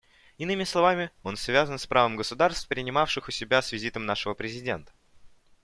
[0.39, 4.91] Иными словами, он связан с правом государств, принимавших у себя с визитом нашего президента.